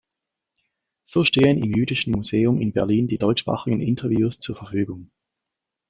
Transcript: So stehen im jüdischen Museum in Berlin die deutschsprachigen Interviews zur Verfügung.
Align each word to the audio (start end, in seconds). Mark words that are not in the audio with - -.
So 1.05 1.23
stehen 1.23 1.61
im 1.61 1.75
jüdischen 1.75 2.11
Museum 2.11 2.59
in 2.59 2.73
Berlin 2.73 3.07
die 3.07 3.19
deutschsprachigen 3.19 3.81
Interviews 3.81 4.39
zur 4.39 4.55
Verfügung. 4.55 5.11